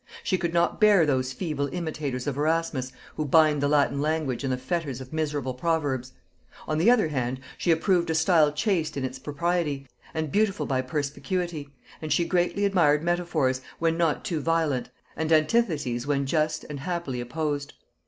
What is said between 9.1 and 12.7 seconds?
propriety, and beautiful by perspicuity, and she greatly